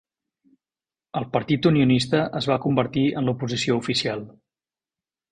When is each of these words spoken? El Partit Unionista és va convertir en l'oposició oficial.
El 1.19 1.25
Partit 1.35 1.67
Unionista 1.71 2.21
és 2.39 2.47
va 2.51 2.57
convertir 2.63 3.03
en 3.21 3.27
l'oposició 3.29 3.77
oficial. 3.83 4.25